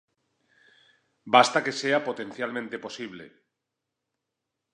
Basta 1.35 1.63
que 1.65 1.73
sea 1.81 1.99
potencialmente 2.09 2.75
posible. 2.85 3.25